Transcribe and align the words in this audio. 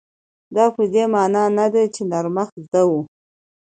دا 0.55 0.65
په 0.75 0.83
دې 0.93 1.03
مانا 1.13 1.43
نه 1.57 1.65
ده 1.73 1.83
چې 1.93 2.01
نرمښت 2.11 2.55
زده 2.65 2.81
و. 2.89 2.91